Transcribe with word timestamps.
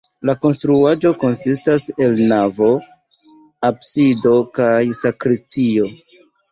La 0.27 0.33
konstruaĵo 0.45 1.11
konsistas 1.23 1.85
el 2.07 2.17
navo, 2.33 2.71
absido 3.71 4.37
kaj 4.59 4.77
sakristio. 5.07 5.97